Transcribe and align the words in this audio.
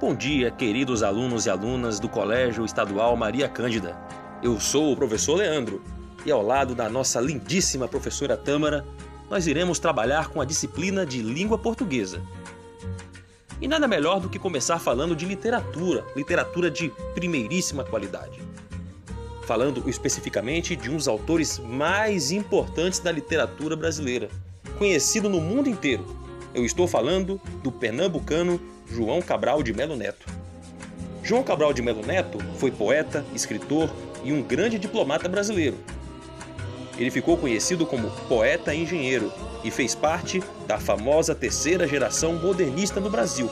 Bom 0.00 0.14
dia, 0.14 0.48
queridos 0.48 1.02
alunos 1.02 1.46
e 1.46 1.50
alunas 1.50 1.98
do 1.98 2.08
Colégio 2.08 2.64
Estadual 2.64 3.16
Maria 3.16 3.48
Cândida. 3.48 3.98
Eu 4.40 4.60
sou 4.60 4.92
o 4.92 4.96
professor 4.96 5.34
Leandro 5.34 5.82
e 6.24 6.30
ao 6.30 6.40
lado 6.40 6.72
da 6.72 6.88
nossa 6.88 7.20
lindíssima 7.20 7.88
professora 7.88 8.36
Tâmara, 8.36 8.86
nós 9.28 9.48
iremos 9.48 9.80
trabalhar 9.80 10.28
com 10.28 10.40
a 10.40 10.44
disciplina 10.44 11.04
de 11.04 11.20
língua 11.20 11.58
portuguesa. 11.58 12.22
E 13.60 13.66
nada 13.66 13.88
melhor 13.88 14.20
do 14.20 14.28
que 14.28 14.38
começar 14.38 14.78
falando 14.78 15.16
de 15.16 15.26
literatura, 15.26 16.06
literatura 16.14 16.70
de 16.70 16.92
primeiríssima 17.16 17.82
qualidade. 17.82 18.40
Falando 19.48 19.90
especificamente 19.90 20.76
de 20.76 20.88
um 20.88 20.96
dos 20.96 21.08
autores 21.08 21.58
mais 21.58 22.30
importantes 22.30 23.00
da 23.00 23.10
literatura 23.10 23.74
brasileira, 23.74 24.28
conhecido 24.78 25.28
no 25.28 25.40
mundo 25.40 25.68
inteiro. 25.68 26.06
Eu 26.54 26.64
estou 26.64 26.86
falando 26.86 27.40
do 27.64 27.72
pernambucano 27.72 28.60
João 28.90 29.20
Cabral 29.20 29.62
de 29.62 29.72
Melo 29.72 29.96
Neto. 29.96 30.26
João 31.22 31.42
Cabral 31.42 31.72
de 31.72 31.82
Melo 31.82 32.04
Neto 32.04 32.38
foi 32.56 32.70
poeta, 32.70 33.24
escritor 33.34 33.90
e 34.24 34.32
um 34.32 34.42
grande 34.42 34.78
diplomata 34.78 35.28
brasileiro. 35.28 35.76
Ele 36.96 37.10
ficou 37.10 37.36
conhecido 37.36 37.86
como 37.86 38.10
poeta 38.28 38.74
engenheiro 38.74 39.32
e 39.62 39.70
fez 39.70 39.94
parte 39.94 40.42
da 40.66 40.78
famosa 40.78 41.34
terceira 41.34 41.86
geração 41.86 42.34
modernista 42.34 42.98
no 42.98 43.10
Brasil, 43.10 43.50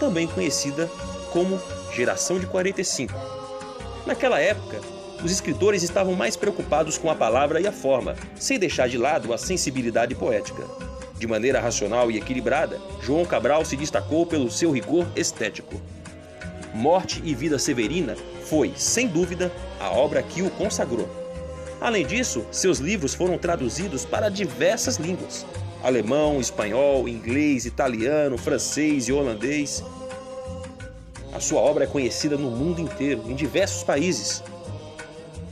também 0.00 0.26
conhecida 0.26 0.90
como 1.30 1.60
Geração 1.94 2.38
de 2.38 2.46
45. 2.46 3.12
Naquela 4.06 4.38
época, 4.40 4.80
os 5.22 5.32
escritores 5.32 5.82
estavam 5.82 6.14
mais 6.14 6.36
preocupados 6.36 6.96
com 6.96 7.10
a 7.10 7.14
palavra 7.14 7.60
e 7.60 7.66
a 7.66 7.72
forma, 7.72 8.14
sem 8.36 8.58
deixar 8.58 8.88
de 8.88 8.96
lado 8.96 9.32
a 9.32 9.38
sensibilidade 9.38 10.14
poética. 10.14 10.64
De 11.18 11.26
maneira 11.26 11.60
racional 11.60 12.10
e 12.10 12.16
equilibrada, 12.16 12.80
João 13.02 13.24
Cabral 13.24 13.64
se 13.64 13.76
destacou 13.76 14.24
pelo 14.24 14.50
seu 14.50 14.70
rigor 14.70 15.06
estético. 15.16 15.80
Morte 16.72 17.20
e 17.24 17.34
Vida 17.34 17.58
Severina 17.58 18.14
foi, 18.44 18.72
sem 18.76 19.08
dúvida, 19.08 19.52
a 19.80 19.90
obra 19.90 20.22
que 20.22 20.42
o 20.42 20.50
consagrou. 20.50 21.08
Além 21.80 22.06
disso, 22.06 22.46
seus 22.52 22.78
livros 22.78 23.14
foram 23.14 23.36
traduzidos 23.36 24.04
para 24.04 24.28
diversas 24.28 24.96
línguas: 24.96 25.44
alemão, 25.82 26.40
espanhol, 26.40 27.08
inglês, 27.08 27.66
italiano, 27.66 28.38
francês 28.38 29.08
e 29.08 29.12
holandês. 29.12 29.82
A 31.32 31.40
sua 31.40 31.60
obra 31.60 31.84
é 31.84 31.86
conhecida 31.86 32.36
no 32.36 32.50
mundo 32.50 32.80
inteiro, 32.80 33.24
em 33.26 33.34
diversos 33.34 33.82
países. 33.82 34.42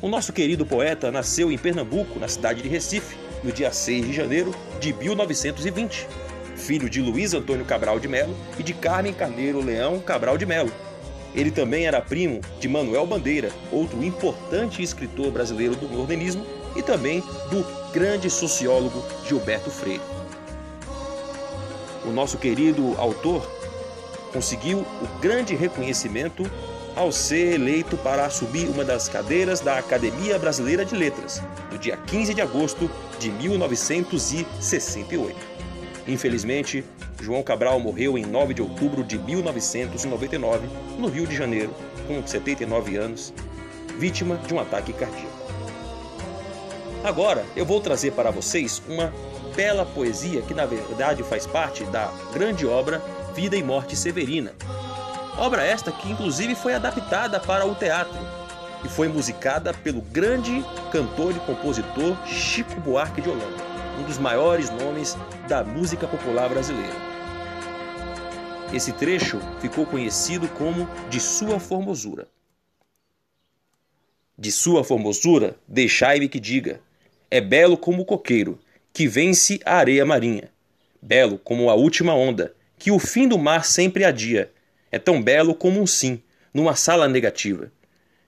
O 0.01 0.09
nosso 0.09 0.33
querido 0.33 0.65
poeta 0.65 1.11
nasceu 1.11 1.51
em 1.51 1.59
Pernambuco, 1.59 2.19
na 2.21 2.29
cidade 2.29 2.63
de 2.63 2.69
Recife, 2.69 3.17
no 3.43 3.53
dia 3.53 3.73
6 3.73 4.07
de 4.07 4.13
janeiro 4.13 4.55
de 4.81 4.93
1920, 4.93 6.07
filho 6.57 6.89
de 6.89 7.01
Luiz 7.01 7.35
Antônio 7.35 7.65
Cabral 7.65 8.01
de 8.01 8.09
Melo 8.09 8.37
e 8.59 8.63
de 8.63 8.75
Carmen 8.75 9.13
Carneiro 9.13 9.65
Leão 9.65 10.01
Cabral 10.01 10.39
de 10.39 10.47
Melo. 10.47 10.73
Ele 11.35 11.51
também 11.51 11.87
era 11.87 12.01
primo 12.01 12.41
de 12.59 12.67
Manuel 12.67 13.07
Bandeira, 13.07 13.51
outro 13.71 14.03
importante 14.03 14.83
escritor 14.83 15.31
brasileiro 15.31 15.77
do 15.77 15.89
modernismo, 15.89 16.47
e 16.75 16.83
também 16.83 17.21
do 17.51 17.65
grande 17.93 18.29
sociólogo 18.29 19.03
Gilberto 19.27 19.71
Freire. 19.71 20.03
O 22.05 22.11
nosso 22.11 22.39
querido 22.39 22.95
autor 22.99 23.51
conseguiu 24.33 24.79
o 24.79 25.21
grande 25.21 25.55
reconhecimento 25.55 26.49
ao 26.97 27.13
ser 27.13 27.55
eleito 27.55 27.97
para 27.99 28.25
assumir 28.25 28.67
uma 28.69 28.83
das 28.83 29.09
cadeiras 29.09 29.61
da 29.61 29.79
Academia 29.79 30.37
Brasileira 30.39 30.85
de 30.85 30.97
Letras, 30.97 31.43
no 31.71 31.79
dia 31.79 31.97
15 31.99 32.33
de 32.33 32.41
agosto 32.41 32.91
de 33.21 33.31
1968. 33.31 35.37
Infelizmente, 36.09 36.83
João 37.21 37.43
Cabral 37.43 37.79
morreu 37.79 38.17
em 38.17 38.25
9 38.25 38.55
de 38.55 38.63
outubro 38.63 39.05
de 39.05 39.19
1999, 39.19 40.67
no 40.99 41.09
Rio 41.09 41.27
de 41.27 41.37
Janeiro, 41.37 41.75
com 42.09 42.27
79 42.27 42.97
anos, 42.97 43.35
vítima 43.99 44.37
de 44.47 44.55
um 44.55 44.61
ataque 44.61 44.95
cardíaco. 44.95 45.37
Agora 47.05 47.45
eu 47.55 47.67
vou 47.67 47.81
trazer 47.81 48.13
para 48.13 48.31
vocês 48.31 48.83
uma 48.89 49.13
bela 49.55 49.85
poesia 49.85 50.41
que, 50.43 50.55
na 50.55 50.65
verdade, 50.65 51.23
faz 51.23 51.47
parte 51.47 51.85
da 51.85 52.11
grande 52.33 52.67
obra 52.67 53.03
Vida 53.35 53.55
e 53.55 53.63
Morte 53.63 53.95
Severina, 53.95 54.55
Obra 55.39 55.63
esta 55.63 55.93
que 55.93 56.11
inclusive 56.11 56.55
foi 56.55 56.73
adaptada 56.73 57.39
para 57.39 57.67
o 57.67 57.75
teatro 57.75 58.17
e 58.83 58.89
foi 58.89 59.07
musicada 59.07 59.75
pelo 59.75 60.01
grande 60.01 60.65
cantor 60.91 61.37
e 61.37 61.41
compositor 61.41 62.17
Chico 62.27 62.81
Buarque 62.81 63.21
de 63.21 63.29
Holanda, 63.29 63.63
um 64.01 64.05
dos 64.05 64.17
maiores 64.17 64.71
nomes 64.71 65.15
da 65.47 65.63
música 65.63 66.07
popular 66.07 66.49
brasileira. 66.49 66.97
Esse 68.73 68.93
trecho 68.93 69.39
ficou 69.61 69.85
conhecido 69.85 70.49
como 70.49 70.89
De 71.11 71.21
Sua 71.21 71.61
Formosura. 71.61 72.27
De 74.39 74.53
sua 74.53 74.85
formosura, 74.85 75.57
deixai-me 75.67 76.29
que 76.29 76.39
diga, 76.39 76.81
é 77.31 77.41
belo 77.41 77.77
como 77.77 78.03
o 78.03 78.05
coqueiro, 78.05 78.59
que 78.93 79.07
vence 79.09 79.59
a 79.65 79.77
areia 79.77 80.05
marinha, 80.05 80.51
belo 81.01 81.39
como 81.39 81.71
a 81.71 81.75
última 81.75 82.15
onda, 82.15 82.55
que 82.79 82.91
o 82.91 82.99
fim 82.99 83.27
do 83.27 83.39
mar 83.39 83.65
sempre 83.65 84.05
adia, 84.05 84.53
é 84.91 84.99
tão 84.99 85.23
belo 85.23 85.55
como 85.55 85.81
um 85.81 85.87
sim, 85.87 86.23
numa 86.53 86.75
sala 86.75 87.09
negativa. 87.09 87.71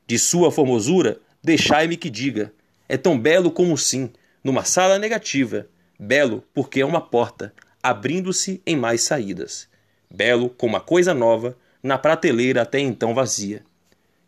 De 0.07 0.19
sua 0.19 0.51
formosura, 0.51 1.19
deixai-me 1.43 1.97
que 1.97 2.11
diga, 2.11 2.53
é 2.89 2.97
tão 2.97 3.19
belo 3.19 3.51
como 3.51 3.73
um 3.73 3.77
sim, 3.77 4.11
numa 4.43 4.65
sala 4.65 4.99
negativa. 4.99 5.67
Belo 5.99 6.45
porque 6.55 6.81
é 6.81 6.87
uma 6.87 7.01
porta, 7.01 7.53
abrindo-se 7.83 8.63
em 8.67 8.77
mais 8.77 9.03
saídas. 9.03 9.69
Belo 10.11 10.49
como 10.51 10.77
a 10.77 10.81
coisa 10.81 11.13
nova, 11.13 11.57
na 11.83 11.99
prateleira 11.99 12.63
até 12.63 12.79
então 12.81 13.15
vazia. 13.15 13.63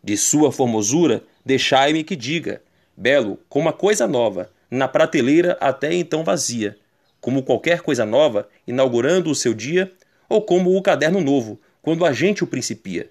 De 0.03 0.17
sua 0.17 0.51
formosura, 0.51 1.23
deixai-me 1.45 2.03
que 2.03 2.15
diga, 2.15 2.61
belo 2.95 3.39
como 3.49 3.69
a 3.69 3.73
coisa 3.73 4.07
nova, 4.07 4.51
na 4.69 4.87
prateleira 4.87 5.57
até 5.59 5.93
então 5.93 6.23
vazia, 6.23 6.77
como 7.19 7.43
qualquer 7.43 7.81
coisa 7.81 8.05
nova, 8.05 8.47
inaugurando 8.65 9.29
o 9.29 9.35
seu 9.35 9.53
dia, 9.53 9.91
ou 10.29 10.41
como 10.41 10.75
o 10.75 10.81
caderno 10.81 11.19
novo, 11.19 11.59
quando 11.81 12.05
a 12.05 12.13
gente 12.13 12.43
o 12.43 12.47
principia. 12.47 13.09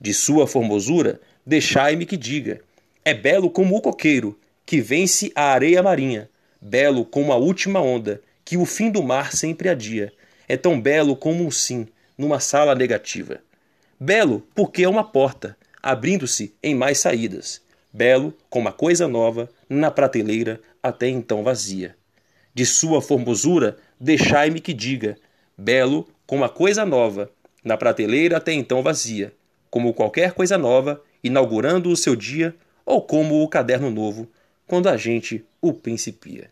De 0.00 0.12
sua 0.12 0.46
formosura, 0.46 1.20
deixai-me 1.44 2.06
que 2.06 2.16
diga: 2.16 2.60
é 3.04 3.14
belo 3.14 3.50
como 3.50 3.76
o 3.76 3.80
coqueiro, 3.80 4.38
que 4.64 4.80
vence 4.80 5.30
a 5.34 5.44
areia 5.44 5.82
marinha, 5.82 6.28
belo 6.60 7.04
como 7.04 7.32
a 7.32 7.36
última 7.36 7.80
onda, 7.80 8.20
que 8.44 8.56
o 8.56 8.64
fim 8.64 8.90
do 8.90 9.02
mar 9.02 9.32
sempre 9.32 9.68
adia. 9.68 10.12
É 10.48 10.56
tão 10.56 10.80
belo 10.80 11.16
como 11.16 11.44
um 11.44 11.50
sim, 11.50 11.86
numa 12.16 12.40
sala 12.40 12.74
negativa. 12.74 13.40
Belo 13.98 14.46
porque 14.54 14.82
é 14.82 14.88
uma 14.88 15.04
porta, 15.04 15.56
abrindo-se 15.82 16.54
em 16.62 16.74
mais 16.74 16.98
saídas. 16.98 17.62
Belo 17.92 18.34
como 18.50 18.68
a 18.68 18.72
coisa 18.72 19.08
nova, 19.08 19.48
na 19.68 19.90
prateleira 19.90 20.60
até 20.82 21.08
então 21.08 21.42
vazia. 21.42 21.96
De 22.54 22.64
sua 22.64 23.00
formosura, 23.00 23.76
deixai-me 23.98 24.60
que 24.60 24.72
diga: 24.72 25.16
belo 25.56 26.08
como 26.26 26.44
a 26.44 26.48
coisa 26.48 26.84
nova, 26.84 27.30
na 27.66 27.76
prateleira 27.76 28.36
até 28.36 28.52
então 28.52 28.80
vazia, 28.80 29.32
como 29.68 29.92
qualquer 29.92 30.32
coisa 30.32 30.56
nova, 30.56 31.02
inaugurando 31.22 31.90
o 31.90 31.96
seu 31.96 32.14
dia, 32.14 32.54
ou 32.84 33.02
como 33.02 33.42
o 33.42 33.48
caderno 33.48 33.90
novo, 33.90 34.30
quando 34.68 34.88
a 34.88 34.96
gente 34.96 35.44
o 35.60 35.72
principia. 35.72 36.48